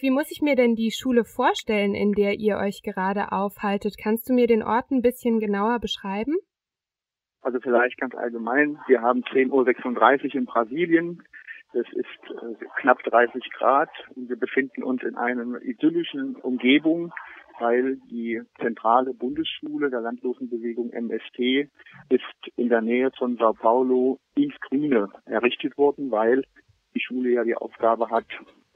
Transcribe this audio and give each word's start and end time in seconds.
Wie 0.00 0.10
muss 0.10 0.30
ich 0.30 0.42
mir 0.42 0.54
denn 0.54 0.76
die 0.76 0.92
Schule 0.92 1.24
vorstellen, 1.24 1.92
in 1.96 2.12
der 2.12 2.34
ihr 2.34 2.58
euch 2.58 2.82
gerade 2.84 3.32
aufhaltet? 3.32 3.96
Kannst 4.00 4.28
du 4.28 4.32
mir 4.32 4.46
den 4.46 4.62
Ort 4.62 4.92
ein 4.92 5.02
bisschen 5.02 5.40
genauer 5.40 5.80
beschreiben? 5.80 6.36
Also 7.40 7.58
vielleicht 7.58 7.98
ganz 7.98 8.14
allgemein. 8.14 8.78
Wir 8.86 9.02
haben 9.02 9.24
10.36 9.24 10.24
Uhr 10.24 10.34
in 10.36 10.44
Brasilien. 10.44 11.22
Es 11.72 11.86
ist 11.92 12.30
äh, 12.30 12.64
knapp 12.80 13.02
30 13.02 13.42
Grad 13.50 13.90
und 14.14 14.28
wir 14.28 14.36
befinden 14.36 14.84
uns 14.84 15.02
in 15.02 15.16
einer 15.16 15.60
idyllischen 15.62 16.36
Umgebung, 16.36 17.12
weil 17.58 17.96
die 18.08 18.40
zentrale 18.60 19.14
Bundesschule 19.14 19.90
der 19.90 20.00
Landlosenbewegung 20.00 20.90
MST 20.90 21.68
ist 22.08 22.52
in 22.54 22.68
der 22.68 22.82
Nähe 22.82 23.10
von 23.18 23.36
Sao 23.36 23.52
Paulo 23.52 24.20
ins 24.36 24.54
Grüne 24.60 25.08
errichtet 25.24 25.76
worden, 25.76 26.12
weil 26.12 26.44
die 26.94 27.00
Schule 27.00 27.30
ja 27.30 27.42
die 27.42 27.56
Aufgabe 27.56 28.10
hat, 28.10 28.26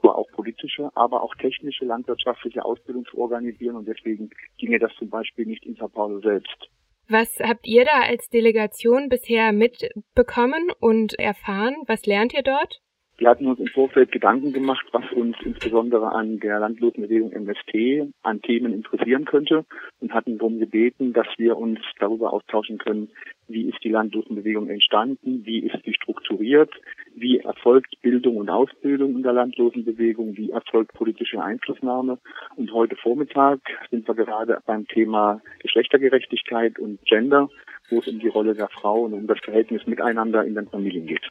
auch 0.09 0.29
politische, 0.31 0.89
aber 0.95 1.23
auch 1.23 1.33
technische 1.35 1.85
landwirtschaftliche 1.85 2.63
Ausbildung 2.65 3.05
zu 3.05 3.17
organisieren 3.17 3.75
und 3.75 3.87
deswegen 3.87 4.29
ginge 4.57 4.79
das 4.79 4.91
zum 4.97 5.09
Beispiel 5.09 5.45
nicht 5.45 5.65
in 5.65 5.75
Sao 5.75 5.87
Paulo 5.87 6.19
selbst. 6.19 6.69
Was 7.09 7.39
habt 7.39 7.67
ihr 7.67 7.85
da 7.85 8.01
als 8.01 8.29
Delegation 8.29 9.09
bisher 9.09 9.51
mitbekommen 9.51 10.71
und 10.79 11.19
erfahren? 11.19 11.75
Was 11.87 12.05
lernt 12.05 12.33
ihr 12.33 12.43
dort? 12.43 12.82
Wir 13.23 13.29
hatten 13.29 13.47
uns 13.47 13.57
im 13.57 13.67
Vorfeld 13.67 14.11
Gedanken 14.11 14.51
gemacht, 14.51 14.85
was 14.91 15.09
uns 15.13 15.37
insbesondere 15.45 16.11
an 16.11 16.41
der 16.41 16.59
Landlosenbewegung 16.59 17.31
MST 17.31 18.13
an 18.21 18.41
Themen 18.41 18.73
interessieren 18.73 19.23
könnte 19.23 19.63
und 20.01 20.13
hatten 20.13 20.37
darum 20.37 20.59
gebeten, 20.59 21.13
dass 21.13 21.27
wir 21.37 21.55
uns 21.55 21.79
darüber 21.99 22.33
austauschen 22.33 22.79
können, 22.79 23.07
wie 23.47 23.69
ist 23.69 23.81
die 23.81 23.91
Landlosenbewegung 23.91 24.67
entstanden, 24.67 25.45
wie 25.45 25.59
ist 25.59 25.77
sie 25.85 25.93
strukturiert, 25.93 26.69
wie 27.15 27.39
erfolgt 27.39 27.95
Bildung 28.01 28.35
und 28.35 28.49
Ausbildung 28.49 29.15
in 29.15 29.23
der 29.23 29.31
Landlosenbewegung, 29.31 30.35
wie 30.35 30.51
erfolgt 30.51 30.91
politische 30.91 31.41
Einflussnahme. 31.41 32.19
Und 32.57 32.73
heute 32.73 32.97
Vormittag 32.97 33.61
sind 33.89 34.05
wir 34.05 34.15
gerade 34.15 34.59
beim 34.65 34.85
Thema 34.89 35.39
Geschlechtergerechtigkeit 35.59 36.77
und 36.77 37.01
Gender, 37.05 37.49
wo 37.89 37.99
es 37.99 38.07
um 38.09 38.19
die 38.19 38.27
Rolle 38.27 38.53
der 38.53 38.67
Frau 38.67 39.03
und 39.03 39.13
um 39.13 39.27
das 39.27 39.39
Verhältnis 39.39 39.87
miteinander 39.87 40.43
in 40.43 40.55
den 40.55 40.67
Familien 40.67 41.07
geht. 41.07 41.23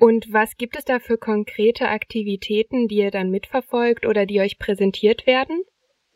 Und 0.00 0.32
was 0.32 0.56
gibt 0.56 0.76
es 0.76 0.84
da 0.84 0.98
für 0.98 1.18
konkrete 1.18 1.88
Aktivitäten, 1.88 2.88
die 2.88 2.96
ihr 2.96 3.10
dann 3.10 3.30
mitverfolgt 3.30 4.06
oder 4.06 4.26
die 4.26 4.40
euch 4.40 4.58
präsentiert 4.58 5.26
werden? 5.26 5.62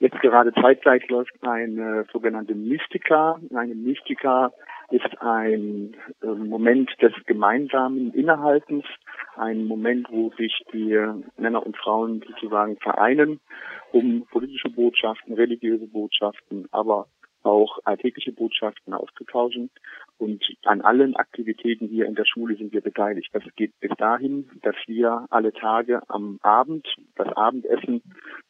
Jetzt 0.01 0.21
gerade 0.21 0.53
zeitgleich 0.55 1.09
läuft 1.09 1.33
eine 1.43 2.07
sogenannte 2.13 2.55
Mystika. 2.55 3.41
Eine 3.53 3.75
Mystika 3.75 4.53
ist 4.91 5.21
ein 5.21 5.97
äh, 6.23 6.27
Moment 6.27 6.91
des 7.03 7.13
gemeinsamen 7.27 8.13
Innehaltens, 8.15 8.85
ein 9.37 9.67
Moment, 9.67 10.09
wo 10.11 10.31
sich 10.39 10.65
die 10.73 10.97
Männer 11.37 11.65
und 11.67 11.77
Frauen 11.77 12.23
sozusagen 12.27 12.77
vereinen, 12.79 13.41
um 13.93 14.27
politische 14.31 14.71
Botschaften, 14.71 15.35
religiöse 15.35 15.87
Botschaften, 15.87 16.69
aber 16.71 17.07
auch 17.49 17.79
alltägliche 17.85 18.33
Botschaften 18.33 18.95
auszutauschen. 18.95 19.71
Und 20.19 20.45
an 20.65 20.81
allen 20.81 21.15
Aktivitäten 21.15 21.87
hier 21.87 22.07
in 22.07 22.17
der 22.17 22.25
Schule 22.25 22.57
sind 22.57 22.73
wir 22.73 22.81
beteiligt. 22.81 23.29
Das 23.33 23.45
geht 23.55 23.79
bis 23.81 23.93
dahin, 23.99 24.51
dass 24.63 24.75
wir 24.87 25.27
alle 25.31 25.53
Tage 25.53 26.03
am 26.09 26.39
Abend 26.43 26.89
das 27.15 27.29
Abendessen 27.37 28.03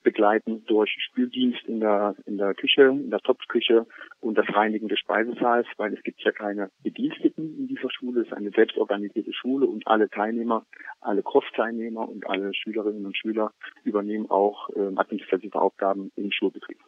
begleiten 0.03 0.65
durch 0.67 0.91
Spüldienst 0.99 1.65
in 1.67 1.81
der, 1.81 2.15
in 2.25 2.39
der 2.39 2.55
Küche, 2.55 2.85
in 2.85 3.11
der 3.11 3.21
Topfküche 3.21 3.87
und 4.21 4.39
das 4.39 4.47
Reinigen 4.55 4.89
des 4.89 4.99
Speisesaals, 4.99 5.67
weil 5.77 5.93
es 5.93 6.03
gibt 6.03 6.23
ja 6.23 6.33
keine 6.33 6.71
Bediensteten 6.83 7.59
in 7.59 7.69
dieser 7.69 7.91
Schule. 7.91 8.23
Es 8.23 8.29
ist 8.29 8.33
eine 8.33 8.51
selbstorganisierte 8.51 9.33
Schule 9.35 9.67
und 9.67 9.87
alle 9.87 10.09
Teilnehmer, 10.09 10.65
alle 11.01 11.23
Kursteilnehmer 11.23 12.09
und 12.09 12.27
alle 12.27 12.55
Schülerinnen 12.55 13.05
und 13.05 13.17
Schüler 13.17 13.53
übernehmen 13.85 14.31
auch 14.31 14.71
äh, 14.71 14.93
administrative 14.97 15.61
Aufgaben 15.61 16.11
im 16.17 16.33
Schulbetrieb. 16.33 16.79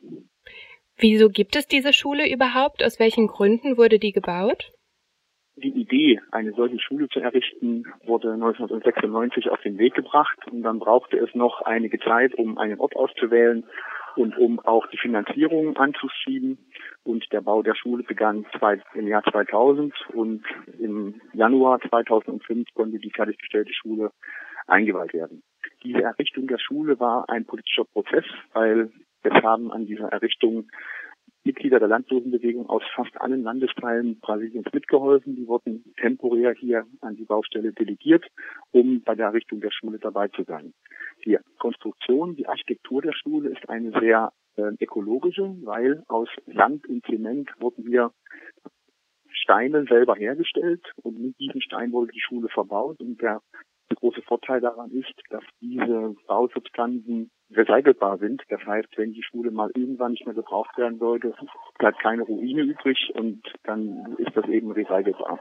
Wieso 1.00 1.30
gibt 1.30 1.56
es 1.56 1.66
diese 1.66 1.94
Schule 1.94 2.30
überhaupt? 2.30 2.84
Aus 2.84 3.00
welchen 3.00 3.26
Gründen 3.26 3.78
wurde 3.78 3.98
die 3.98 4.12
gebaut? 4.12 4.70
Die 5.56 5.70
Idee, 5.70 6.20
eine 6.30 6.52
solche 6.52 6.78
Schule 6.78 7.08
zu 7.08 7.20
errichten, 7.20 7.84
wurde 8.04 8.32
1996 8.34 9.48
auf 9.48 9.60
den 9.62 9.78
Weg 9.78 9.94
gebracht 9.94 10.36
und 10.50 10.62
dann 10.62 10.78
brauchte 10.78 11.16
es 11.16 11.34
noch 11.34 11.62
einige 11.62 11.98
Zeit, 12.00 12.34
um 12.34 12.58
einen 12.58 12.78
Ort 12.78 12.96
auszuwählen 12.96 13.64
und 14.16 14.36
um 14.36 14.60
auch 14.60 14.86
die 14.88 14.98
Finanzierung 14.98 15.74
anzuschieben. 15.78 16.58
Und 17.02 17.24
der 17.32 17.40
Bau 17.40 17.62
der 17.62 17.74
Schule 17.74 18.02
begann 18.02 18.44
im 18.94 19.08
Jahr 19.08 19.22
2000 19.24 19.94
und 20.12 20.44
im 20.78 21.20
Januar 21.32 21.80
2005 21.80 22.68
konnte 22.74 22.98
die 22.98 23.10
fertiggestellte 23.10 23.72
Schule 23.72 24.10
eingeweiht 24.66 25.14
werden. 25.14 25.42
Diese 25.82 26.02
Errichtung 26.02 26.46
der 26.46 26.58
Schule 26.58 27.00
war 27.00 27.28
ein 27.30 27.46
politischer 27.46 27.84
Prozess, 27.84 28.24
weil 28.52 28.90
es 29.22 29.42
haben 29.42 29.70
an 29.70 29.86
dieser 29.86 30.08
Errichtung 30.08 30.68
Mitglieder 31.42 31.78
der 31.78 31.88
Landlosenbewegung 31.88 32.68
aus 32.68 32.82
fast 32.94 33.18
allen 33.18 33.42
Landesteilen 33.42 34.20
Brasiliens 34.20 34.66
mitgeholfen. 34.72 35.36
Die 35.36 35.46
wurden 35.46 35.84
temporär 35.96 36.52
hier 36.52 36.86
an 37.00 37.16
die 37.16 37.24
Baustelle 37.24 37.72
delegiert, 37.72 38.26
um 38.72 39.02
bei 39.02 39.14
der 39.14 39.26
Errichtung 39.26 39.60
der 39.60 39.70
Schule 39.70 39.98
dabei 39.98 40.28
zu 40.28 40.44
sein. 40.44 40.74
Die 41.24 41.38
Konstruktion, 41.58 42.36
die 42.36 42.46
Architektur 42.46 43.00
der 43.00 43.14
Schule 43.14 43.50
ist 43.50 43.68
eine 43.70 43.90
sehr 44.00 44.32
äh, 44.56 44.72
ökologische, 44.80 45.56
weil 45.62 46.02
aus 46.08 46.28
Sand 46.46 46.86
und 46.88 47.04
Zement 47.06 47.50
wurden 47.58 47.86
hier 47.86 48.12
Steine 49.32 49.84
selber 49.84 50.16
hergestellt 50.16 50.84
und 51.02 51.18
mit 51.18 51.38
diesen 51.38 51.62
Steinen 51.62 51.92
wurde 51.92 52.12
die 52.12 52.20
Schule 52.20 52.48
verbaut 52.48 53.00
und 53.00 53.20
der 53.22 53.40
große 53.94 54.22
Vorteil 54.22 54.60
daran 54.60 54.90
ist, 54.90 55.14
dass 55.30 55.42
diese 55.60 56.14
Bausubstanzen 56.26 57.30
recycelbar 57.54 58.18
sind. 58.18 58.42
Das 58.48 58.64
heißt, 58.64 58.96
wenn 58.96 59.12
die 59.12 59.22
Schule 59.22 59.50
mal 59.50 59.70
irgendwann 59.74 60.12
nicht 60.12 60.26
mehr 60.26 60.34
gebraucht 60.34 60.76
werden 60.78 60.98
sollte, 60.98 61.34
bleibt 61.78 62.00
keine 62.00 62.22
Ruine 62.22 62.62
übrig 62.62 63.10
und 63.14 63.42
dann 63.64 64.14
ist 64.18 64.36
das 64.36 64.46
eben 64.48 64.70
recycelbar. 64.70 65.40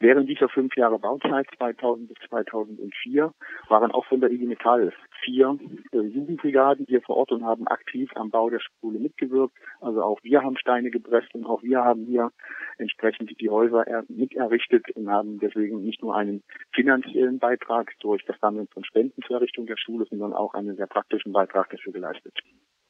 Während 0.00 0.28
dieser 0.28 0.48
fünf 0.48 0.76
Jahre 0.76 0.98
Bauzeit 0.98 1.48
2000 1.56 2.08
bis 2.08 2.28
2004 2.28 3.32
waren 3.68 3.90
auch 3.90 4.06
von 4.06 4.20
der 4.20 4.30
IG 4.30 4.46
Metall 4.46 4.92
vier 5.24 5.58
äh, 5.92 5.98
Jugendbrigaden 5.98 6.86
hier 6.86 7.02
vor 7.02 7.16
Ort 7.16 7.32
und 7.32 7.44
haben 7.44 7.66
aktiv 7.66 8.10
am 8.14 8.30
Bau 8.30 8.48
der 8.50 8.60
Schule 8.60 8.98
mitgewirkt. 9.00 9.54
Also 9.80 10.02
auch 10.02 10.20
wir 10.22 10.42
haben 10.42 10.56
Steine 10.56 10.90
gepresst 10.90 11.34
und 11.34 11.44
auch 11.46 11.62
wir 11.62 11.84
haben 11.84 12.04
hier 12.04 12.30
entsprechend 12.78 13.30
die 13.40 13.50
Häuser 13.50 13.86
er 13.86 14.04
mit 14.08 14.34
errichtet 14.34 14.90
und 14.94 15.08
haben 15.10 15.38
deswegen 15.38 15.82
nicht 15.82 16.02
nur 16.02 16.16
einen 16.16 16.42
finanziellen 16.72 17.38
Beitrag 17.38 17.92
durch 18.00 18.24
das 18.24 18.38
Sammeln 18.40 18.68
von 18.68 18.84
Spenden 18.84 19.22
zur 19.22 19.36
Errichtung 19.36 19.66
der 19.66 19.76
Schule, 19.76 20.06
sondern 20.08 20.32
auch 20.32 20.54
einen 20.54 20.76
sehr 20.76 20.86
praktischen 20.86 21.32
Beitrag 21.32 21.70
dafür 21.70 21.92
geleistet. 21.92 22.34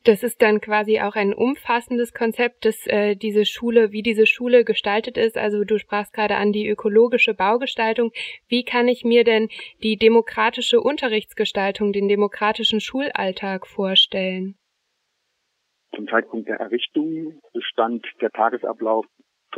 Das 0.04 0.22
ist 0.22 0.40
dann 0.40 0.60
quasi 0.60 1.00
auch 1.00 1.16
ein 1.16 1.34
umfassendes 1.34 2.14
Konzept, 2.14 2.64
dass 2.64 2.86
äh, 2.86 3.16
diese 3.16 3.44
Schule, 3.44 3.92
wie 3.92 4.02
diese 4.02 4.26
Schule 4.26 4.64
gestaltet 4.64 5.18
ist. 5.18 5.36
Also 5.36 5.64
du 5.64 5.78
sprachst 5.78 6.12
gerade 6.12 6.36
an 6.36 6.52
die 6.52 6.68
ökologische 6.68 7.34
Baugestaltung. 7.34 8.12
Wie 8.46 8.64
kann 8.64 8.88
ich 8.88 9.04
mir 9.04 9.24
denn 9.24 9.48
die 9.82 9.96
demokratische 9.96 10.80
Unterrichtsgestaltung, 10.80 11.92
den 11.92 12.08
demokratischen 12.08 12.80
Schulalltag 12.80 13.66
vorstellen? 13.66 14.56
Zum 15.94 16.06
Zeitpunkt 16.06 16.48
der 16.48 16.60
Errichtung 16.60 17.40
bestand 17.52 18.06
der 18.20 18.30
Tagesablauf 18.30 19.06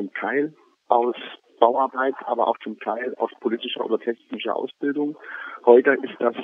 zum 0.00 0.12
Teil 0.15 0.55
aus 0.88 1.15
Bauarbeit, 1.59 2.15
aber 2.25 2.49
auch 2.49 2.59
zum 2.61 2.78
Teil 2.78 3.15
aus 3.16 3.31
politischer 3.41 3.84
oder 3.84 3.99
technischer 3.99 4.56
Ausbildung. 4.56 5.19
Heute 5.66 5.91
ist 6.03 6.16
das 6.19 6.34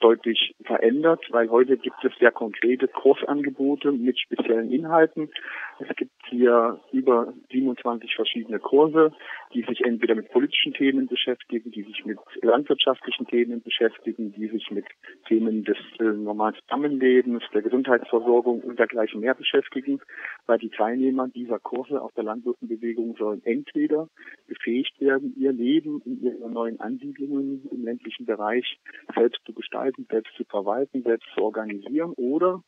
deutlich 0.00 0.56
verändert, 0.64 1.24
weil 1.30 1.48
heute 1.48 1.76
gibt 1.76 2.04
es 2.04 2.12
sehr 2.18 2.32
konkrete 2.32 2.88
Kursangebote 2.88 3.92
mit 3.92 4.18
speziellen 4.18 4.72
Inhalten. 4.72 5.30
Es 5.78 5.94
gibt 5.96 6.12
hier 6.38 6.78
über 6.92 7.34
27 7.50 8.14
verschiedene 8.14 8.60
Kurse, 8.60 9.12
die 9.52 9.62
sich 9.62 9.84
entweder 9.84 10.14
mit 10.14 10.30
politischen 10.30 10.72
Themen 10.72 11.08
beschäftigen, 11.08 11.72
die 11.72 11.82
sich 11.82 12.04
mit 12.04 12.18
landwirtschaftlichen 12.42 13.26
Themen 13.26 13.60
beschäftigen, 13.60 14.32
die 14.32 14.46
sich 14.46 14.70
mit 14.70 14.84
Themen 15.26 15.64
des 15.64 15.78
äh, 15.98 16.04
normalen 16.04 16.54
Zusammenlebens, 16.54 17.42
der 17.52 17.62
Gesundheitsversorgung 17.62 18.60
und 18.60 18.78
dergleichen 18.78 19.20
mehr 19.20 19.34
beschäftigen, 19.34 20.00
weil 20.46 20.58
die 20.58 20.70
Teilnehmer 20.70 21.26
dieser 21.28 21.58
Kurse 21.58 22.00
aus 22.00 22.12
der 22.14 22.24
Landwirtenbewegung 22.24 23.16
sollen 23.16 23.42
entweder 23.44 24.08
befähigt 24.46 25.00
werden, 25.00 25.34
ihr 25.36 25.52
Leben 25.52 26.00
in 26.04 26.22
ihren 26.22 26.52
neuen 26.52 26.78
Ansiedlungen 26.78 27.68
im 27.72 27.84
ländlichen 27.84 28.26
Bereich 28.26 28.78
selbst 29.12 29.40
zu 29.44 29.52
gestalten, 29.52 30.06
selbst 30.08 30.34
zu 30.36 30.44
verwalten, 30.44 31.02
selbst 31.02 31.28
zu 31.34 31.42
organisieren 31.42 32.12
oder 32.16 32.62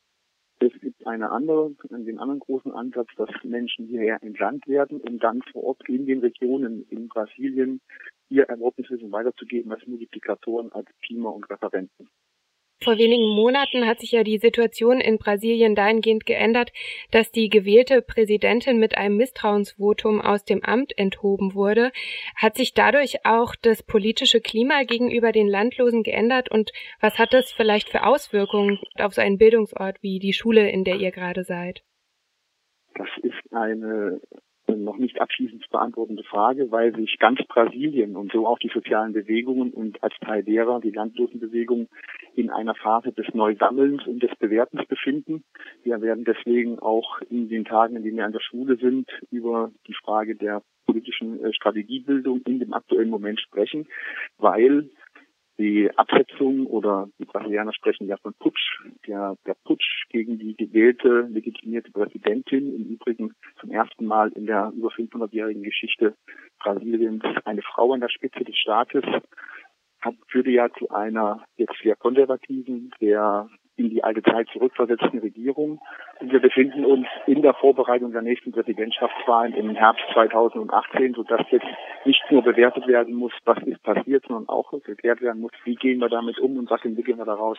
es 0.61 0.73
gibt 0.81 1.07
eine 1.07 1.31
andere, 1.31 1.75
den 1.91 2.19
anderen 2.19 2.41
großen 2.41 2.73
Ansatz, 2.73 3.09
dass 3.17 3.31
Menschen 3.43 3.87
hierher 3.87 4.23
entsandt 4.23 4.69
werden, 4.69 5.01
um 5.01 5.19
dann 5.19 5.43
vor 5.53 5.65
Ort 5.65 5.89
in 5.89 6.07
den 6.07 6.21
Regionen 6.21 6.87
in 6.91 7.09
Brasilien 7.09 7.81
ihr 8.29 8.45
Erlebniswissen 8.45 9.11
weiterzugeben 9.11 9.73
als 9.73 9.87
Multiplikatoren, 9.87 10.71
als 10.73 10.87
Teamer 11.07 11.35
und 11.35 11.49
Referenten. 11.49 12.09
Vor 12.83 12.97
wenigen 12.97 13.29
Monaten 13.29 13.87
hat 13.87 14.01
sich 14.01 14.13
ja 14.13 14.25
die 14.25 14.39
Situation 14.39 15.03
in 15.03 15.19
Brasilien 15.19 15.75
dahingehend 15.75 16.25
geändert, 16.25 16.73
dass 17.11 17.31
die 17.31 17.51
gewählte 17.51 18.01
Präsidentin 18.01 18.79
mit 18.79 18.97
einem 18.97 19.19
Misstrauensvotum 19.19 20.23
aus 20.23 20.47
dem 20.47 20.65
Amt 20.65 20.97
enthoben 20.97 21.55
wurde. 21.55 21.93
Hat 22.37 22.57
sich 22.57 22.73
dadurch 22.73 23.27
auch 23.27 23.55
das 23.61 23.83
politische 23.83 24.41
Klima 24.41 24.85
gegenüber 24.85 25.31
den 25.31 25.47
Landlosen 25.47 26.03
geändert 26.03 26.51
und 26.51 26.73
was 27.03 27.19
hat 27.19 27.35
das 27.35 27.53
vielleicht 27.53 27.91
für 27.91 28.07
Auswirkungen 28.07 28.79
auf 28.99 29.13
so 29.13 29.21
einen 29.21 29.37
Bildungsort 29.37 30.03
wie 30.03 30.19
die 30.19 30.33
Schule, 30.33 30.71
in 30.71 30.85
der 30.85 30.97
ihr 30.97 31.11
gerade 31.11 31.45
seid? 31.45 31.83
Das 32.95 33.09
ist 33.23 33.53
eine 33.53 34.23
noch 34.77 34.97
nicht 34.97 35.21
abschließend 35.21 35.69
beantwortende 35.71 36.23
Frage, 36.25 36.71
weil 36.71 36.95
sich 36.95 37.19
ganz 37.19 37.41
Brasilien 37.49 38.17
und 38.17 38.33
so 38.33 38.47
auch 38.47 38.59
die 38.59 38.71
sozialen 38.73 39.13
Bewegungen 39.13 39.73
und 39.73 40.03
als 40.03 40.15
Teil 40.21 40.43
derer 40.43 40.81
die 40.81 40.91
Landlosenbewegung 40.91 41.89
in 42.35 42.51
einer 42.51 42.75
Phase 42.75 43.13
des 43.13 43.27
Neusammelns 43.35 44.07
und 44.07 44.23
des 44.23 44.35
Bewertens 44.39 44.87
befinden. 44.87 45.45
Wir 45.83 46.01
werden 46.01 46.25
deswegen 46.25 46.79
auch 46.79 47.21
in 47.29 47.49
den 47.49 47.65
Tagen, 47.65 47.97
in 47.97 48.03
denen 48.03 48.17
wir 48.17 48.25
an 48.25 48.33
der 48.33 48.41
Schule 48.41 48.77
sind, 48.77 49.09
über 49.31 49.71
die 49.87 49.95
Frage 49.95 50.37
der 50.37 50.63
politischen 50.87 51.43
äh, 51.45 51.53
Strategiebildung 51.53 52.43
in 52.47 52.59
dem 52.59 52.73
aktuellen 52.73 53.11
Moment 53.11 53.41
sprechen, 53.41 53.87
weil 54.39 54.91
die 55.61 55.91
Absetzung 55.95 56.67
oder 56.67 57.11
die 57.19 57.27
Brasilianer 57.27 57.75
sprechen 57.75 58.09
ja 58.09 58.17
von 58.17 58.33
Putsch, 58.39 58.81
der, 59.07 59.37
der 59.47 59.55
Putsch 59.65 60.07
gegen 60.09 60.39
die 60.39 60.57
gewählte, 60.57 61.29
legitimierte 61.31 61.93
Präsidentin, 61.93 62.75
im 62.75 62.85
Übrigen 62.87 63.35
zum 63.61 63.71
ersten 63.71 64.07
Mal 64.07 64.31
in 64.33 64.47
der 64.47 64.73
über 64.75 64.89
500-jährigen 64.89 65.63
Geschichte 65.63 66.15
Brasiliens 66.61 67.23
eine 67.45 67.61
Frau 67.61 67.93
an 67.93 68.01
der 68.01 68.09
Spitze 68.09 68.43
des 68.43 68.57
Staates, 68.57 69.05
führte 70.29 70.51
ja 70.51 70.69
zu 70.79 70.91
einer 70.91 71.45
jetzt 71.57 71.75
sehr 71.83 71.97
konservativen, 71.97 72.93
sehr 73.01 73.49
in 73.81 73.89
die 73.89 74.05
alte 74.05 74.23
Zeit 74.23 74.47
zurückversetzten 74.53 75.21
Regierung. 75.21 75.81
Und 76.21 76.33
wir 76.33 76.41
befinden 76.41 76.85
uns 76.85 77.07
in 77.27 77.41
der 77.41 77.55
Vorbereitung 77.55 78.13
der 78.13 78.23
nächsten 78.23 78.53
Präsidentschaftswahlen 78.53 79.55
im 79.55 79.75
Herbst 79.75 80.05
2018, 80.13 81.15
sodass 81.15 81.47
jetzt 81.51 81.67
nicht 82.05 82.23
nur 82.31 82.43
bewertet 82.43 82.87
werden 82.87 83.15
muss, 83.15 83.33
was 83.45 83.59
ist 83.65 83.83
passiert, 83.83 84.25
sondern 84.29 84.49
auch 84.49 84.71
geklärt 84.83 85.23
werden 85.23 85.41
muss, 85.41 85.53
wie 85.65 85.77
gehen 85.77 85.99
wir 85.99 86.11
damit 86.11 86.39
um 86.39 86.59
und 86.59 86.71
was 86.71 86.85
entwickeln 86.85 87.19
wir 87.19 87.25
daraus 87.25 87.57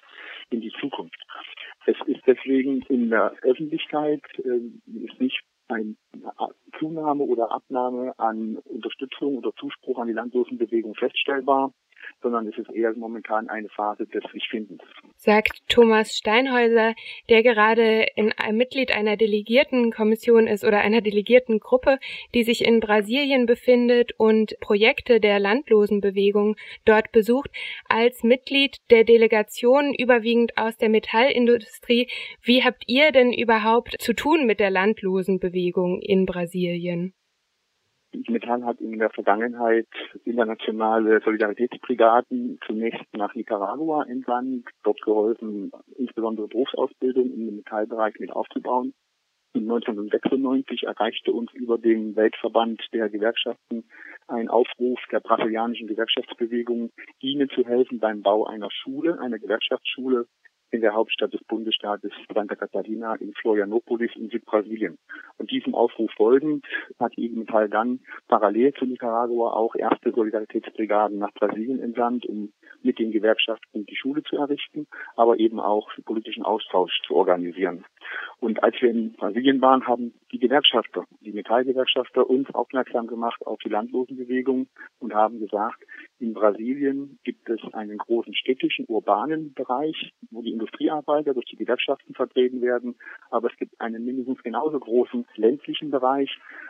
in 0.51 0.61
die 0.61 0.71
Zukunft. 0.79 1.19
Es 1.85 1.97
ist 2.05 2.21
deswegen 2.27 2.81
in 2.83 3.09
der 3.09 3.33
Öffentlichkeit 3.41 4.21
äh, 4.37 5.03
ist 5.03 5.19
nicht 5.19 5.41
eine 5.67 5.95
Zunahme 6.77 7.23
oder 7.23 7.51
Abnahme 7.51 8.13
an 8.17 8.57
Unterstützung 8.65 9.37
oder 9.37 9.53
Zuspruch 9.55 9.97
an 9.99 10.07
die 10.07 10.13
Landlosenbewegung 10.13 10.95
feststellbar 10.95 11.71
sondern 12.21 12.47
es 12.47 12.57
ist 12.57 12.71
eher 12.71 12.93
momentan 12.95 13.49
eine 13.49 13.69
Phase 13.69 14.05
des 14.05 14.23
Sich-Findens. 14.31 14.81
Sagt 15.15 15.61
Thomas 15.67 16.15
Steinhäuser, 16.15 16.93
der 17.29 17.43
gerade 17.43 18.05
in 18.15 18.31
einem 18.33 18.57
Mitglied 18.57 18.91
einer 18.91 19.17
Delegiertenkommission 19.17 20.47
ist 20.47 20.63
oder 20.63 20.79
einer 20.81 21.01
Delegiertengruppe, 21.01 21.99
die 22.33 22.43
sich 22.43 22.65
in 22.65 22.79
Brasilien 22.79 23.45
befindet 23.45 24.13
und 24.17 24.59
Projekte 24.59 25.19
der 25.19 25.39
Landlosenbewegung 25.39 26.55
dort 26.85 27.11
besucht. 27.11 27.51
Als 27.87 28.23
Mitglied 28.23 28.77
der 28.89 29.03
Delegation 29.03 29.93
überwiegend 29.93 30.57
aus 30.57 30.77
der 30.77 30.89
Metallindustrie, 30.89 32.07
wie 32.43 32.63
habt 32.63 32.83
ihr 32.87 33.11
denn 33.11 33.33
überhaupt 33.33 33.95
zu 33.99 34.13
tun 34.13 34.45
mit 34.45 34.59
der 34.59 34.71
Landlosenbewegung 34.71 36.01
in 36.01 36.25
Brasilien? 36.25 37.13
Die 38.13 38.31
Metall 38.31 38.65
hat 38.65 38.81
in 38.81 38.99
der 38.99 39.09
Vergangenheit 39.09 39.87
internationale 40.25 41.21
Solidaritätsbrigaden 41.21 42.59
zunächst 42.65 43.05
nach 43.13 43.33
Nicaragua 43.35 44.03
entsandt, 44.03 44.67
dort 44.83 45.01
geholfen, 45.01 45.71
insbesondere 45.95 46.47
Berufsausbildung 46.47 47.31
im 47.31 47.55
Metallbereich 47.55 48.19
mit 48.19 48.31
aufzubauen. 48.31 48.93
Und 49.53 49.63
1996 49.63 50.83
erreichte 50.83 51.31
uns 51.31 51.51
über 51.53 51.77
den 51.77 52.15
Weltverband 52.15 52.81
der 52.93 53.09
Gewerkschaften 53.09 53.85
ein 54.27 54.49
Aufruf 54.49 54.99
der 55.11 55.19
brasilianischen 55.19 55.87
Gewerkschaftsbewegung, 55.87 56.91
ihnen 57.19 57.49
zu 57.49 57.65
helfen 57.65 57.99
beim 57.99 58.21
Bau 58.21 58.45
einer 58.45 58.71
Schule, 58.71 59.19
einer 59.19 59.39
Gewerkschaftsschule 59.39 60.27
in 60.71 60.81
der 60.81 60.93
Hauptstadt 60.93 61.33
des 61.33 61.43
Bundesstaates 61.43 62.11
Santa 62.33 62.55
Catarina 62.55 63.15
in 63.15 63.33
Florianopolis 63.33 64.11
in 64.15 64.29
Südbrasilien. 64.29 64.97
Und 65.37 65.51
diesem 65.51 65.75
Aufruf 65.75 66.11
folgend 66.15 66.65
hat 66.99 67.17
IG 67.17 67.35
Metall 67.35 67.69
dann 67.69 67.99
parallel 68.27 68.73
zu 68.73 68.85
Nicaragua 68.85 69.53
auch 69.53 69.75
erste 69.75 70.11
Solidaritätsbrigaden 70.11 71.19
nach 71.19 71.33
Brasilien 71.33 71.79
entsandt, 71.79 72.25
um 72.25 72.53
mit 72.83 72.99
den 72.99 73.11
Gewerkschaften 73.11 73.85
die 73.85 73.95
Schule 73.95 74.23
zu 74.23 74.37
errichten, 74.37 74.87
aber 75.15 75.39
eben 75.39 75.59
auch 75.59 75.89
politischen 76.05 76.43
Austausch 76.43 77.01
zu 77.05 77.15
organisieren. 77.15 77.85
Und 78.39 78.63
als 78.63 78.75
wir 78.81 78.89
in 78.89 79.13
Brasilien 79.13 79.61
waren, 79.61 79.85
haben 79.85 80.13
die 80.31 80.39
Gewerkschafter, 80.39 81.05
die 81.21 81.31
Metallgewerkschafter 81.31 82.27
uns 82.27 82.49
aufmerksam 82.53 83.07
gemacht 83.07 83.45
auf 83.45 83.59
die 83.59 83.69
Landlosenbewegung 83.69 84.67
und 84.99 85.13
haben 85.13 85.39
gesagt, 85.39 85.83
in 86.21 86.33
Brasilien 86.33 87.19
gibt 87.23 87.49
es 87.49 87.59
einen 87.73 87.97
großen 87.97 88.35
städtischen, 88.35 88.85
urbanen 88.87 89.53
Bereich, 89.53 90.13
wo 90.29 90.41
die 90.41 90.51
Industriearbeiter 90.51 91.33
durch 91.33 91.47
die 91.47 91.55
Gewerkschaften 91.55 92.13
vertreten 92.13 92.61
werden. 92.61 92.95
Aber 93.31 93.49
es 93.51 93.57
gibt 93.57 93.79
einen 93.81 94.05
mindestens 94.05 94.41
genauso 94.43 94.79
großen 94.79 95.25
ländlichen 95.35 95.89
Bereich, 95.89 96.29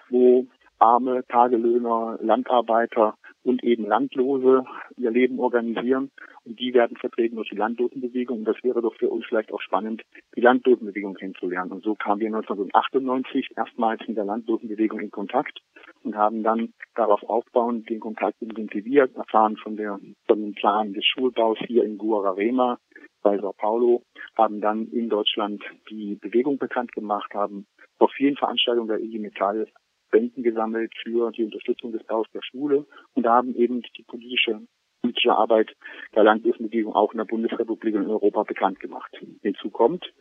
wo 0.10 0.48
arme 0.80 1.24
Tagelöhner, 1.28 2.18
Landarbeiter 2.22 3.16
und 3.44 3.64
eben 3.64 3.86
Landlose 3.86 4.64
ihr 4.98 5.12
Leben 5.12 5.40
organisieren. 5.40 6.12
Und 6.44 6.60
die 6.60 6.74
werden 6.74 6.98
vertreten 6.98 7.36
durch 7.36 7.50
die 7.50 7.56
Landlosenbewegung. 7.56 8.40
Und 8.40 8.46
das 8.46 8.64
wäre 8.64 8.82
doch 8.82 8.96
für 8.96 9.10
uns 9.10 9.26
vielleicht 9.26 9.52
auch 9.52 9.62
spannend, 9.62 10.02
die 10.36 10.42
Landlosenbewegung 10.42 11.14
kennenzulernen. 11.14 11.72
Und 11.72 11.84
so 11.84 11.96
kamen 11.96 12.22
wir 12.22 12.28
1998 12.28 13.50
erstmals 13.56 14.02
mit 14.08 14.18
der 14.18 14.26
Landlosenbewegung 14.26 15.00
in 15.00 15.12
Kontakt 15.12 15.60
und 16.04 16.16
haben 16.16 16.44
dann 16.44 16.74
darauf 16.96 17.24
aufbauend 17.24 17.90
den 17.90 18.00
Kontakt 18.00 18.42
intensiviert, 18.42 19.16
erfahren 19.16 19.58
von 19.58 19.76
der, 19.76 20.00
von 20.28 20.42
dem 20.42 20.54
Plan 20.54 20.94
des 20.94 21.06
Schulbaus 21.06 21.58
hier 21.68 21.84
in 21.84 21.98
Guararema 21.98 22.78
bei 23.22 23.38
Sao 23.38 23.54
Paulo, 23.54 24.04
haben 24.36 24.62
dann 24.62 24.88
in 24.88 25.10
Deutschland 25.10 25.64
die 25.90 26.16
Bewegung 26.16 26.58
bekannt 26.58 26.92
gemacht, 26.94 27.34
haben 27.34 27.68
auf 28.00 28.12
vielen 28.12 28.36
Veranstaltungen 28.36 28.88
der 28.88 29.00
IG 29.00 29.20
Metall 29.20 29.68
Spenden 30.08 30.44
gesammelt 30.44 30.92
für 31.02 31.32
die 31.32 31.46
Unterstützung 31.46 31.94
des 31.94 32.04
Baus 32.04 32.28
der 32.34 32.42
Schule 32.44 32.86
und 33.14 33.26
haben 33.26 33.56
eben 33.56 33.82
die 33.98 34.04
politische 34.04 34.62
politische 35.02 35.36
Arbeit 35.36 35.76
der 36.16 36.24
Landwirtsbewegung 36.24 36.94
auch 36.94 37.12
in 37.12 37.18
der 37.18 37.26
Bundesrepublik 37.26 37.96
und 37.96 38.04
in 38.04 38.10
Europa 38.10 38.44
bekannt 38.44 38.80
gemacht. 38.80 39.12
Hinzu 39.42 39.70
kommt, 39.70 40.14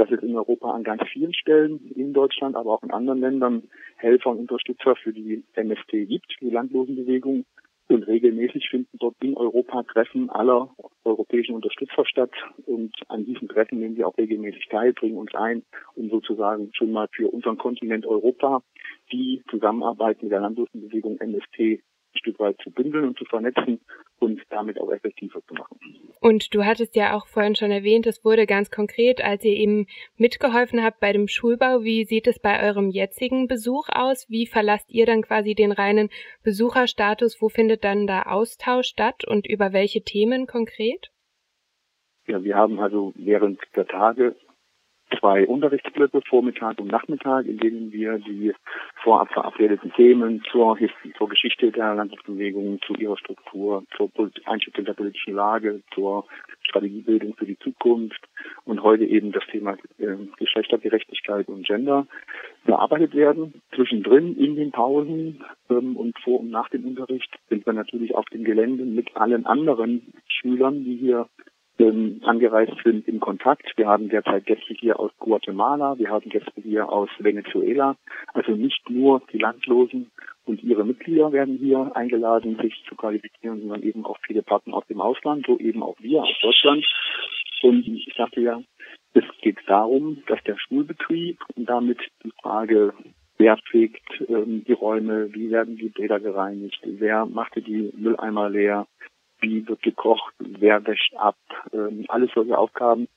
dass 0.00 0.10
es 0.10 0.22
in 0.22 0.34
Europa 0.34 0.70
an 0.70 0.82
ganz 0.82 1.02
vielen 1.12 1.34
Stellen, 1.34 1.92
in 1.94 2.14
Deutschland, 2.14 2.56
aber 2.56 2.72
auch 2.72 2.82
in 2.82 2.90
anderen 2.90 3.20
Ländern, 3.20 3.64
Helfer 3.96 4.30
und 4.30 4.38
Unterstützer 4.38 4.96
für 4.96 5.12
die 5.12 5.44
MST 5.54 5.90
gibt, 5.90 6.36
die 6.40 6.48
Landlosenbewegung. 6.48 7.44
Und 7.88 8.06
regelmäßig 8.06 8.70
finden 8.70 8.96
dort 8.98 9.16
in 9.20 9.36
Europa 9.36 9.82
Treffen 9.82 10.30
aller 10.30 10.70
europäischen 11.04 11.56
Unterstützer 11.56 12.06
statt. 12.06 12.30
Und 12.64 12.94
an 13.08 13.26
diesen 13.26 13.48
Treffen 13.48 13.80
nehmen 13.80 13.96
wir 13.96 14.06
auch 14.06 14.16
regelmäßig 14.16 14.68
teil, 14.68 14.92
bringen 14.92 15.18
uns 15.18 15.34
ein, 15.34 15.64
um 15.96 16.08
sozusagen 16.08 16.70
schon 16.72 16.92
mal 16.92 17.08
für 17.12 17.28
unseren 17.28 17.58
Kontinent 17.58 18.06
Europa 18.06 18.62
die 19.12 19.42
Zusammenarbeit 19.50 20.22
mit 20.22 20.30
der 20.30 20.40
Landlosenbewegung 20.40 21.18
MST 21.18 21.82
Stück 22.14 22.38
weit 22.38 22.56
zu 22.62 22.70
bündeln 22.70 23.08
und 23.08 23.18
zu 23.18 23.24
vernetzen 23.24 23.80
und 24.18 24.40
damit 24.50 24.80
auch 24.80 24.90
effektiver 24.90 25.40
zu 25.46 25.54
machen. 25.54 25.78
Und 26.20 26.54
du 26.54 26.64
hattest 26.64 26.96
ja 26.96 27.16
auch 27.16 27.26
vorhin 27.26 27.54
schon 27.54 27.70
erwähnt, 27.70 28.06
es 28.06 28.24
wurde 28.24 28.46
ganz 28.46 28.70
konkret, 28.70 29.22
als 29.22 29.44
ihr 29.44 29.54
eben 29.54 29.86
mitgeholfen 30.16 30.82
habt 30.82 31.00
bei 31.00 31.12
dem 31.12 31.28
Schulbau. 31.28 31.82
Wie 31.82 32.04
sieht 32.04 32.26
es 32.26 32.38
bei 32.38 32.62
eurem 32.62 32.90
jetzigen 32.90 33.48
Besuch 33.48 33.88
aus? 33.90 34.26
Wie 34.28 34.46
verlasst 34.46 34.90
ihr 34.90 35.06
dann 35.06 35.22
quasi 35.22 35.54
den 35.54 35.72
reinen 35.72 36.10
Besucherstatus? 36.42 37.40
Wo 37.40 37.48
findet 37.48 37.84
dann 37.84 38.06
da 38.06 38.22
Austausch 38.22 38.88
statt 38.88 39.24
und 39.26 39.46
über 39.46 39.72
welche 39.72 40.02
Themen 40.02 40.46
konkret? 40.46 41.10
Ja, 42.26 42.42
wir 42.44 42.54
haben 42.54 42.78
also 42.78 43.12
während 43.16 43.60
der 43.74 43.86
Tage 43.86 44.36
zwei 45.18 45.46
Unterrichtsblöcke, 45.46 46.20
Vormittag 46.28 46.78
und 46.80 46.90
Nachmittag, 46.90 47.46
in 47.46 47.58
denen 47.58 47.92
wir 47.92 48.18
die 48.18 48.52
vorab 49.02 49.32
verabredeten 49.32 49.92
Themen 49.92 50.42
zur, 50.50 50.78
zur 51.16 51.28
Geschichte 51.28 51.70
der 51.70 51.94
Landesbewegung, 51.94 52.80
zu 52.86 52.94
ihrer 52.94 53.16
Struktur, 53.16 53.84
zur 53.96 54.10
Einschätzung 54.46 54.84
der 54.84 54.94
politischen 54.94 55.34
Lage, 55.34 55.82
zur 55.94 56.26
Strategiebildung 56.62 57.34
für 57.34 57.46
die 57.46 57.58
Zukunft 57.58 58.20
und 58.64 58.82
heute 58.82 59.04
eben 59.04 59.32
das 59.32 59.44
Thema 59.50 59.76
äh, 59.98 60.16
Geschlechtergerechtigkeit 60.38 61.48
und 61.48 61.66
Gender 61.66 62.06
bearbeitet 62.64 63.14
werden. 63.14 63.60
Zwischendrin 63.74 64.36
in 64.36 64.56
den 64.56 64.70
Pausen 64.70 65.44
ähm, 65.68 65.96
und 65.96 66.18
vor 66.20 66.40
und 66.40 66.50
nach 66.50 66.68
dem 66.68 66.84
Unterricht 66.84 67.30
sind 67.48 67.66
wir 67.66 67.72
natürlich 67.72 68.14
auf 68.14 68.26
dem 68.26 68.44
Gelände 68.44 68.84
mit 68.84 69.16
allen 69.16 69.46
anderen 69.46 70.12
Schülern, 70.28 70.84
die 70.84 70.96
hier 70.96 71.28
ähm, 71.80 72.20
angereist 72.24 72.74
sind, 72.84 73.08
in 73.08 73.20
Kontakt. 73.20 73.72
Wir 73.76 73.86
haben 73.86 74.08
derzeit 74.08 74.46
Gäste 74.46 74.74
hier 74.74 75.00
aus 75.00 75.10
Guatemala, 75.18 75.98
wir 75.98 76.10
haben 76.10 76.28
Gäste 76.28 76.60
hier 76.62 76.88
aus 76.88 77.08
Venezuela. 77.18 77.96
Also 78.34 78.52
nicht 78.52 78.88
nur 78.88 79.22
die 79.32 79.38
Landlosen 79.38 80.10
und 80.44 80.62
ihre 80.62 80.84
Mitglieder 80.84 81.32
werden 81.32 81.56
hier 81.58 81.90
eingeladen, 81.94 82.58
sich 82.60 82.74
zu 82.88 82.94
qualifizieren, 82.94 83.60
sondern 83.60 83.82
eben 83.82 84.04
auch 84.04 84.18
viele 84.26 84.42
Partner 84.42 84.74
aus 84.74 84.86
dem 84.86 85.00
Ausland, 85.00 85.46
so 85.46 85.58
eben 85.58 85.82
auch 85.82 85.96
wir 86.00 86.22
aus 86.22 86.38
Deutschland. 86.42 86.84
Und 87.62 87.86
ich 87.86 88.12
sagte 88.16 88.40
ja, 88.40 88.60
es 89.14 89.24
geht 89.42 89.58
darum, 89.66 90.22
dass 90.26 90.42
der 90.44 90.56
Schulbetrieb 90.58 91.38
und 91.56 91.68
damit 91.68 91.98
die 92.24 92.32
Frage, 92.42 92.94
wer 93.38 93.56
fegt 93.70 94.22
ähm, 94.28 94.64
die 94.66 94.72
Räume, 94.72 95.34
wie 95.34 95.50
werden 95.50 95.76
die 95.76 95.88
Bäder 95.88 96.20
gereinigt, 96.20 96.80
wer 96.84 97.26
machte 97.26 97.60
die 97.62 97.90
Mülleimer 97.96 98.48
leer, 98.50 98.86
wie 99.40 99.66
wird 99.66 99.82
gekocht, 99.82 100.34
wer 100.38 100.86
wäscht 100.86 101.14
ab, 101.16 101.36
ähm, 101.72 102.04
alles 102.08 102.30
solche 102.34 102.56
Aufgaben 102.56 103.08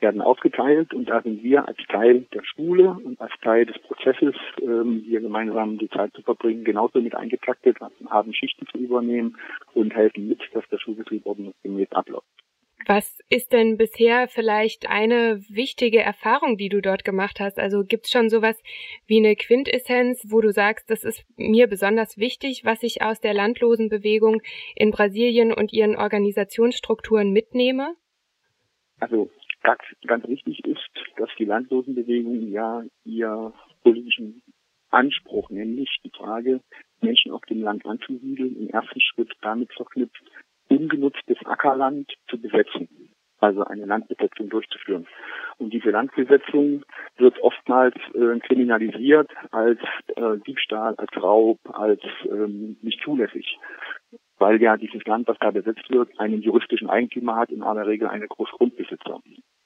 werden 0.00 0.20
aufgeteilt 0.20 0.92
und 0.94 1.08
da 1.08 1.22
sind 1.22 1.42
wir 1.42 1.66
als 1.66 1.78
Teil 1.88 2.26
der 2.32 2.42
Schule 2.44 2.90
und 3.04 3.20
als 3.20 3.32
Teil 3.42 3.66
des 3.66 3.78
Prozesses, 3.78 4.34
ähm, 4.60 5.02
hier 5.06 5.20
gemeinsam 5.20 5.78
die 5.78 5.88
Zeit 5.88 6.12
zu 6.14 6.22
verbringen, 6.22 6.64
genauso 6.64 7.00
mit 7.00 7.14
eingetaktet, 7.14 7.78
haben 8.08 8.34
Schichten 8.34 8.66
zu 8.66 8.78
übernehmen 8.78 9.36
und 9.74 9.94
helfen 9.94 10.28
mit, 10.28 10.40
dass 10.52 10.68
der 10.68 10.78
Schulbetrieb 10.78 11.26
ordnungsgemäß 11.26 11.92
abläuft. 11.92 12.26
Was 12.86 13.20
ist 13.28 13.52
denn 13.52 13.76
bisher 13.76 14.28
vielleicht 14.28 14.88
eine 14.88 15.40
wichtige 15.48 16.00
Erfahrung, 16.00 16.56
die 16.56 16.68
du 16.68 16.80
dort 16.80 17.04
gemacht 17.04 17.38
hast? 17.38 17.58
Also 17.58 17.84
gibt 17.84 18.06
es 18.06 18.10
schon 18.10 18.28
sowas 18.28 18.60
wie 19.06 19.18
eine 19.18 19.36
Quintessenz, 19.36 20.26
wo 20.28 20.40
du 20.40 20.52
sagst, 20.52 20.90
das 20.90 21.04
ist 21.04 21.24
mir 21.36 21.68
besonders 21.68 22.18
wichtig, 22.18 22.64
was 22.64 22.82
ich 22.82 23.02
aus 23.02 23.20
der 23.20 23.34
Landlosenbewegung 23.34 24.42
in 24.74 24.90
Brasilien 24.90 25.52
und 25.52 25.72
ihren 25.72 25.96
Organisationsstrukturen 25.96 27.30
mitnehme? 27.32 27.94
Also 28.98 29.30
ganz, 29.62 29.80
ganz 30.06 30.26
wichtig 30.26 30.64
ist, 30.64 30.90
dass 31.16 31.30
die 31.38 31.44
Landlosenbewegung 31.44 32.48
ja 32.48 32.82
ihr 33.04 33.52
politischen 33.82 34.42
Anspruch, 34.90 35.50
nämlich 35.50 35.88
die 36.04 36.10
Frage, 36.10 36.60
Menschen 37.00 37.32
auf 37.32 37.42
dem 37.42 37.62
Land 37.62 37.86
anzusiedeln, 37.86 38.56
im 38.56 38.68
ersten 38.68 39.00
Schritt 39.00 39.32
damit 39.40 39.72
verknüpft, 39.72 40.22
ungenutztes 40.76 41.38
Ackerland 41.44 42.12
zu 42.28 42.40
besetzen, 42.40 42.88
also 43.40 43.64
eine 43.64 43.86
Landbesetzung 43.86 44.48
durchzuführen. 44.48 45.06
Und 45.58 45.72
diese 45.72 45.90
Landbesetzung 45.90 46.84
wird 47.16 47.38
oftmals 47.40 47.94
äh, 48.14 48.38
kriminalisiert 48.40 49.30
als 49.50 49.80
äh, 50.16 50.38
Diebstahl, 50.46 50.94
als 50.96 51.10
Raub, 51.22 51.58
als 51.72 52.00
ähm, 52.24 52.76
nicht 52.82 53.00
zulässig, 53.02 53.58
weil 54.38 54.60
ja 54.60 54.76
dieses 54.76 55.04
Land, 55.04 55.28
was 55.28 55.38
da 55.38 55.50
besetzt 55.50 55.88
wird, 55.90 56.18
einen 56.18 56.42
juristischen 56.42 56.88
Eigentümer 56.88 57.36
hat, 57.36 57.50
in 57.50 57.62
aller 57.62 57.86
Regel 57.86 58.08
eine 58.08 58.28
Großgrundbesitzer. 58.28 59.20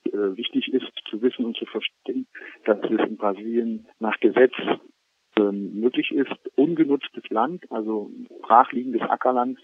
Äh, 0.05 0.37
wichtig 0.37 0.73
ist 0.73 0.91
zu 1.09 1.23
wissen 1.23 1.45
und 1.45 1.57
zu 1.57 1.67
verstehen, 1.67 2.27
dass 2.65 2.79
es 2.79 3.09
in 3.09 3.17
Brasilien 3.17 3.87
nach 3.99 4.19
Gesetz 4.21 4.55
ähm, 5.39 5.81
möglich 5.81 6.11
ist, 6.13 6.33
ungenutztes 6.57 7.29
Land, 7.31 7.71
also 7.71 8.11
brachliegendes 8.43 9.03
Ackerland 9.03 9.59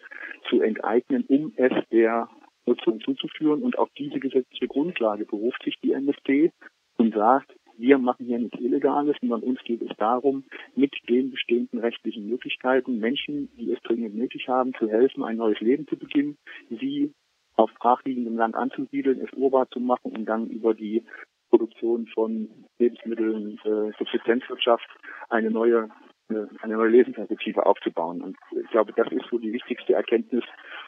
zu 0.48 0.60
enteignen, 0.60 1.24
um 1.28 1.52
es 1.56 1.72
der 1.90 2.28
Nutzung 2.66 3.00
zuzuführen. 3.00 3.62
Und 3.62 3.78
auf 3.78 3.88
diese 3.98 4.20
gesetzliche 4.20 4.68
Grundlage 4.68 5.24
beruft 5.24 5.62
sich 5.64 5.78
die 5.82 5.92
MST 5.92 6.52
und 6.98 7.14
sagt, 7.14 7.52
wir 7.78 7.98
machen 7.98 8.26
hier 8.26 8.38
nichts 8.38 8.60
Illegales, 8.60 9.16
sondern 9.20 9.42
uns 9.42 9.60
geht 9.64 9.82
es 9.82 9.96
darum, 9.96 10.44
mit 10.76 10.94
den 11.08 11.30
bestehenden 11.30 11.80
rechtlichen 11.80 12.28
Möglichkeiten 12.28 12.98
Menschen, 12.98 13.48
die 13.56 13.72
es 13.72 13.80
dringend 13.82 14.14
nötig 14.14 14.48
haben, 14.48 14.74
zu 14.74 14.88
helfen, 14.88 15.24
ein 15.24 15.36
neues 15.36 15.60
Leben 15.60 15.86
zu 15.88 15.96
beginnen, 15.96 16.36
sie 16.68 17.12
auf 17.56 17.72
brachliegendem 17.74 18.36
Land 18.36 18.54
anzusiedeln, 18.54 19.20
es 19.20 19.32
urbar 19.36 19.68
zu 19.70 19.80
machen 19.80 20.12
und 20.12 20.26
dann 20.26 20.48
über 20.48 20.74
die 20.74 21.02
Produktion 21.50 22.06
von 22.06 22.48
Lebensmitteln, 22.82 23.58
äh, 23.64 23.92
Subsistenzwirtschaft 23.98 24.88
eine 25.28 25.50
neue 25.50 25.88
äh, 26.30 26.46
eine 26.62 26.76
neue 26.76 26.88
Lebensperspektive 26.88 27.64
aufzubauen. 27.66 28.22
Und 28.22 28.36
ich 28.52 28.70
glaube, 28.70 28.92
das 28.94 29.10
ist 29.12 29.26
so 29.30 29.38
die 29.38 29.52
wichtigste 29.52 29.94
Erkenntnis, 29.94 30.44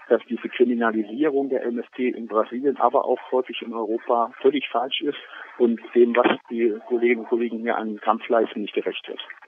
dass 0.08 0.22
diese 0.28 0.48
Kriminalisierung 0.48 1.48
der 1.48 1.64
MST 1.64 1.98
in 1.98 2.26
Brasilien, 2.26 2.76
aber 2.76 3.04
auch 3.04 3.18
häufig 3.32 3.60
in 3.62 3.72
Europa 3.72 4.32
völlig 4.40 4.68
falsch 4.68 5.00
ist 5.02 5.18
und 5.58 5.80
dem, 5.94 6.14
was 6.16 6.38
die 6.50 6.76
Kolleginnen 6.88 7.20
und 7.20 7.28
Kollegen 7.28 7.58
hier 7.58 7.76
an 7.76 8.00
Kampf 8.00 8.28
leisten, 8.28 8.62
nicht 8.62 8.74
gerecht 8.74 9.06
wird. 9.08 9.20